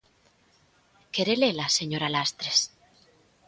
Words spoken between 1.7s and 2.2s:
señora